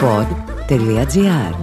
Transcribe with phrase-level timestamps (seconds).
[0.00, 1.54] pod.gr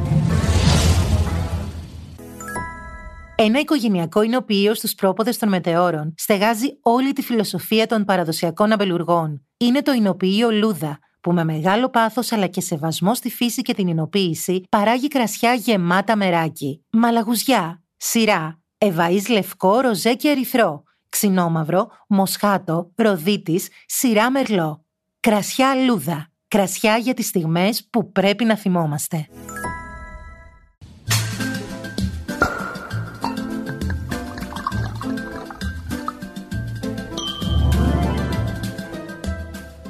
[3.35, 9.45] Ένα οικογενειακό εινοποιείο στους πρόποδες των μετεώρων στεγάζει όλη τη φιλοσοφία των παραδοσιακών αμπελουργών.
[9.57, 13.87] Είναι το εινοποιείο Λούδα, που με μεγάλο πάθος αλλά και σεβασμό στη φύση και την
[13.87, 23.67] εινοποίηση παράγει κρασιά γεμάτα μεράκι, μαλαγουζιά, σειρά, ευαΐς λευκό, ροζέ και ερυθρό, ξινόμαυρο, μοσχάτο, ροδίτης,
[23.85, 24.85] σειρά μερλό.
[25.19, 26.31] Κρασιά Λούδα.
[26.49, 29.27] Κρασιά για τις στιγμές που πρέπει να θυμόμαστε.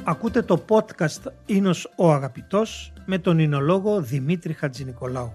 [0.04, 5.32] Ακούτε το podcast «Ίνος ο Αγαπητός» με τον εινολόγο Δημήτρη Χατζηνικολάου.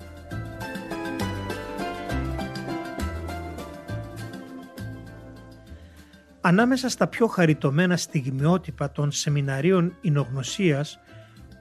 [6.41, 10.99] Ανάμεσα στα πιο χαριτωμένα στιγμιότυπα των σεμιναρίων εινογνωσίας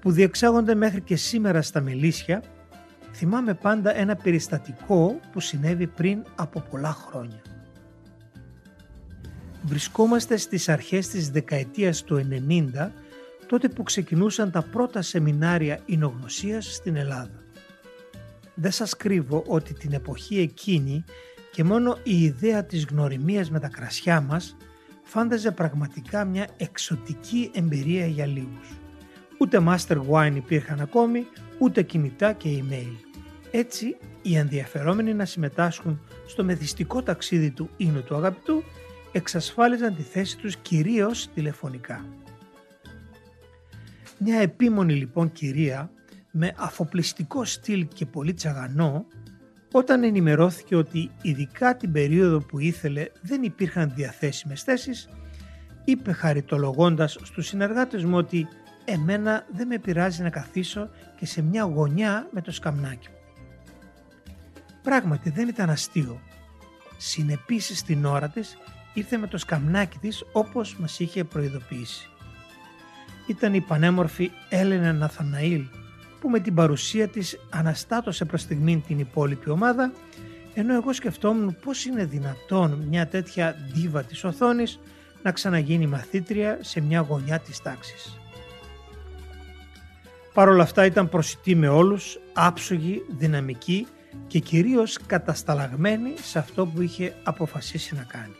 [0.02, 2.42] που διεξάγονται μέχρι και σήμερα στα Μελίσια,
[3.12, 7.42] θυμάμαι πάντα ένα περιστατικό που συνέβη πριν από πολλά χρόνια.
[9.62, 12.90] Βρισκόμαστε στις αρχές της δεκαετίας του 90,
[13.46, 17.42] τότε που ξεκινούσαν τα πρώτα σεμινάρια εινογνωσίας στην Ελλάδα.
[18.54, 21.04] Δεν σας κρύβω ότι την εποχή εκείνη
[21.52, 24.56] και μόνο η ιδέα της γνωριμίας με τα κρασιά μας
[25.02, 28.81] φάνταζε πραγματικά μια εξωτική εμπειρία για λίγους.
[29.42, 31.26] Ούτε master wine υπήρχαν ακόμη,
[31.58, 32.96] ούτε κινητά και email.
[33.50, 38.62] Έτσι, οι ενδιαφερόμενοι να συμμετάσχουν στο μεθυστικό ταξίδι του ίνου του αγαπητού
[39.12, 42.04] εξασφάλιζαν τη θέση τους κυρίως τηλεφωνικά.
[44.18, 45.90] Μια επίμονη λοιπόν κυρία
[46.30, 49.06] με αφοπλιστικό στυλ και πολύ τσαγανό
[49.72, 55.08] όταν ενημερώθηκε ότι ειδικά την περίοδο που ήθελε δεν υπήρχαν διαθέσιμες θέσεις
[55.84, 58.48] είπε χαριτολογώντας στους συνεργάτες μου ότι
[58.84, 60.88] εμένα δεν με πειράζει να καθίσω
[61.18, 63.16] και σε μια γωνιά με το σκαμνάκι μου.
[64.82, 66.20] Πράγματι δεν ήταν αστείο.
[66.96, 68.56] Συνεπίσεις στην ώρα της
[68.94, 72.08] ήρθε με το σκαμνάκι της όπως μας είχε προειδοποιήσει.
[73.26, 75.64] Ήταν η πανέμορφη Έλενα Ναθαναήλ
[76.20, 79.92] που με την παρουσία της αναστάτωσε προς στιγμή την υπόλοιπη ομάδα
[80.54, 84.80] ενώ εγώ σκεφτόμουν πώς είναι δυνατόν μια τέτοια ντίβα της οθόνης
[85.22, 88.21] να ξαναγίνει μαθήτρια σε μια γωνιά της τάξης.
[90.32, 93.86] Παρ' όλα αυτά ήταν προσιτή με όλους, άψογη, δυναμική
[94.26, 98.34] και κυρίως κατασταλαγμένη σε αυτό που είχε αποφασίσει να κάνει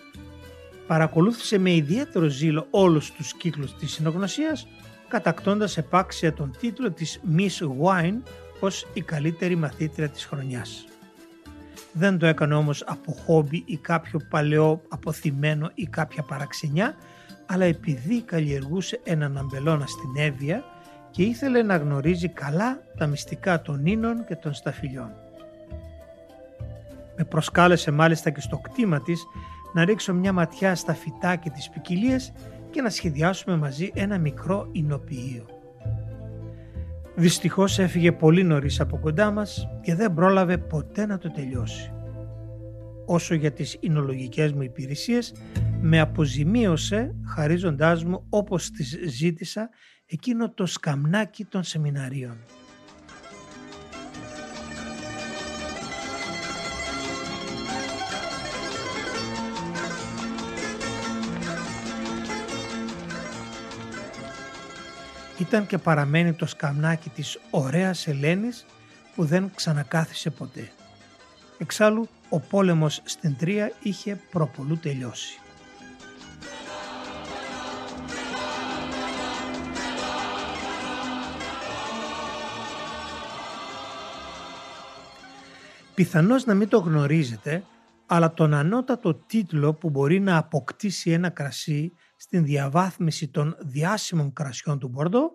[0.93, 4.67] παρακολούθησε με ιδιαίτερο ζήλο όλους τους κύκλους της συνογνωσίας,
[5.09, 8.23] κατακτώντας επάξια τον τίτλο της Miss Wine
[8.61, 10.85] ως η καλύτερη μαθήτρια της χρονιάς.
[11.93, 16.95] Δεν το έκανε όμως από χόμπι ή κάποιο παλαιό αποθυμένο ή κάποια παραξενιά,
[17.47, 20.65] αλλά επειδή καλλιεργούσε έναν αμπελώνα στην Εύβοια
[21.13, 25.11] και ήθελε να γνωρίζει καλά τα μυστικά των ίνων και των σταφυλιών.
[27.17, 29.25] Με προσκάλεσε μάλιστα και στο κτήμα της
[29.73, 32.33] να ρίξω μια ματιά στα φυτά και τις ποικιλίες
[32.71, 35.47] και να σχεδιάσουμε μαζί ένα μικρό εινοποιείο.
[37.15, 41.93] Δυστυχώς έφυγε πολύ νωρίς από κοντά μας και δεν πρόλαβε ποτέ να το τελειώσει.
[43.07, 45.35] Όσο για τις εινολογικές μου υπηρεσίες,
[45.81, 49.69] με αποζημίωσε χαρίζοντάς μου όπως τις ζήτησα
[50.13, 52.37] εκείνο το σκαμνάκι των σεμιναρίων.
[65.39, 68.67] ήταν και παραμένει το σκαμνάκι της ωραίας Ελένης
[69.15, 70.73] που δεν ξανακάθισε ποτέ.
[71.59, 75.41] Εξάλλου ο πόλεμος στην Τρία είχε προπολού τελειώσει.
[85.95, 87.65] Πιθανώς να μην το γνωρίζετε,
[88.07, 94.79] αλλά τον ανώτατο τίτλο που μπορεί να αποκτήσει ένα κρασί στην διαβάθμιση των διάσημων κρασιών
[94.79, 95.31] του Μπορντό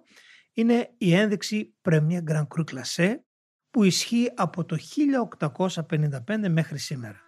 [0.54, 3.14] είναι η ένδειξη Premier Grand Cru Classé
[3.70, 4.78] που ισχύει από το
[5.90, 7.27] 1855 μέχρι σήμερα.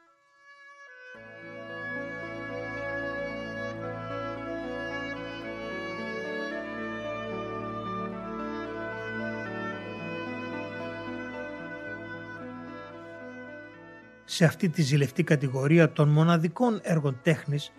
[14.32, 17.72] Σε αυτή τη ζηλευτή κατηγορία των μοναδικών έργων τέχνης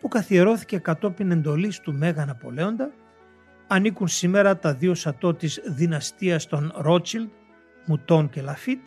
[0.00, 2.90] που καθιερώθηκε κατόπιν εντολής του Μέγα Ναπολέοντα,
[3.66, 7.28] ανήκουν σήμερα τα δύο σατό της δυναστείας των Ρότσιλντ,
[7.86, 8.80] Μουτών και Λαφίτ,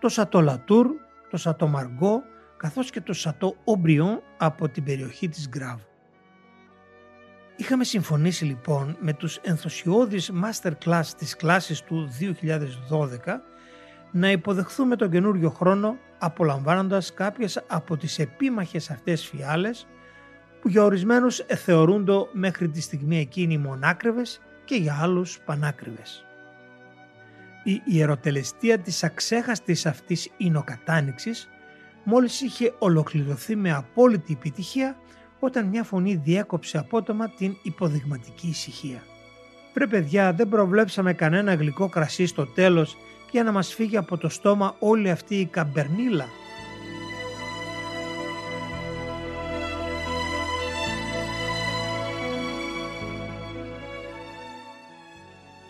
[0.00, 0.86] το σατό Λατούρ,
[1.30, 2.22] το σατό Μαργκό,
[2.56, 5.80] καθώς και το σατό Ομπριόν από την περιοχή της Γκράβ.
[7.56, 12.08] Είχαμε συμφωνήσει λοιπόν με τους ενθουσιώδεις masterclass της κλάσης του
[12.90, 13.40] 2012
[14.12, 19.86] να υποδεχθούμε τον καινούριο χρόνο απολαμβάνοντας κάποιες από τις επίμαχες αυτές φιάλες
[20.60, 26.24] που για ορισμένους θεωρούνται μέχρι τη στιγμή εκείνη μονάκριβες και για άλλους πανάκριβες.
[27.64, 31.48] Η ιεροτελεστία της αξέχαστης αυτής εινοκατάνοιξης
[32.04, 34.96] μόλις είχε ολοκληρωθεί με απόλυτη επιτυχία
[35.38, 39.02] όταν μια φωνή διέκοψε απότομα την υποδειγματική ησυχία.
[39.74, 42.96] Βρε παιδιά δεν προβλέψαμε κανένα γλυκό κρασί στο τέλος
[43.30, 46.26] για να μας φύγει από το στόμα όλη αυτή η καμπερνίλα.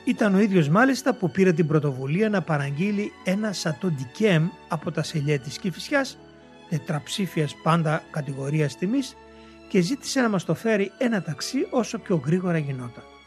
[0.04, 5.38] Ήταν ο ίδιος μάλιστα που πήρε την πρωτοβουλία να παραγγείλει ένα σατοντικέμ από τα σελιέ
[5.38, 6.18] της Κηφισιάς,
[6.68, 9.16] τετραψήφιας πάντα κατηγορίας τιμής
[9.68, 13.19] και ζήτησε να μας το φέρει ένα ταξί όσο πιο γρήγορα γινόταν.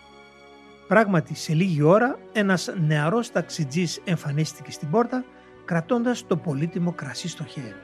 [0.87, 5.25] Πράγματι, σε λίγη ώρα ένας νεαρός ταξιτζής εμφανίστηκε στην πόρτα
[5.65, 7.75] κρατώντας το πολύτιμο κρασί στο χέρι.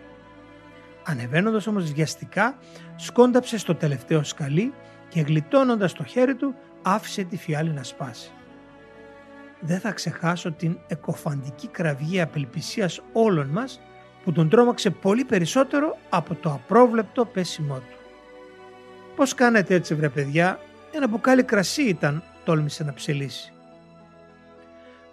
[1.04, 2.58] Ανεβαίνοντας όμως βιαστικά,
[2.96, 4.74] σκόνταψε στο τελευταίο σκαλί
[5.10, 8.32] και γλιτώνοντας το χέρι του άφησε τη φιάλη να σπάσει.
[9.60, 13.82] Δεν θα ξεχάσω την εκοφαντική κραυγή απελπισίας όλων μας
[14.24, 17.98] που τον τρόμαξε πολύ περισσότερο από το απρόβλεπτο πέσιμό του.
[19.16, 20.60] «Πώς κάνετε έτσι βρε παιδιά,
[20.92, 23.54] ένα μπουκάλι κρασί ήταν», τόλμησε να ψελίσει.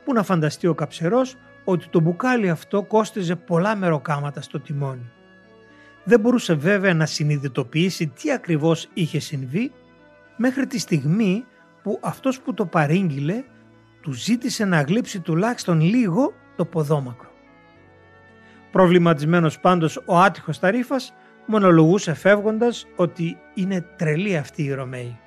[0.05, 5.11] Πού να φανταστεί ο καψερός ότι το μπουκάλι αυτό κόστιζε πολλά μεροκάματα στο τιμόνι.
[6.05, 9.73] Δεν μπορούσε βέβαια να συνειδητοποιήσει τι ακριβώς είχε συμβεί
[10.37, 11.44] μέχρι τη στιγμή
[11.82, 13.44] που αυτός που το παρήγγειλε
[14.00, 17.31] του ζήτησε να γλύψει τουλάχιστον λίγο το ποδόμακρο.
[18.70, 21.12] Προβληματισμένος πάντως ο άτυχος Ταρίφας
[21.46, 25.19] μονολογούσε φεύγοντας ότι είναι τρελή αυτή η Ρωμαίοι.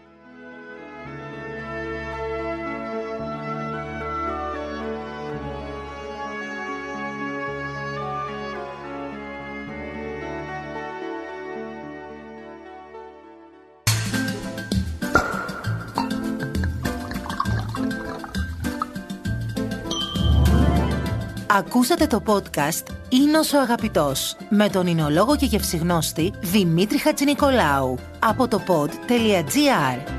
[21.51, 28.61] Ακούσατε το podcast «Ίνος ο Αγαπητός» με τον εινολόγο και γευσιγνώστη Δημήτρη Χατζηνικολάου από το
[28.67, 30.11] pod.gr.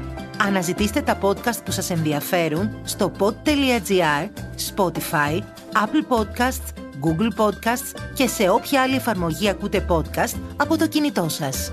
[0.47, 4.29] Αναζητήστε τα podcast που σας ενδιαφέρουν στο pod.gr,
[4.75, 5.41] Spotify,
[5.73, 6.67] Apple Podcasts,
[7.05, 11.73] Google Podcasts και σε όποια άλλη εφαρμογή ακούτε podcast από το κινητό σας.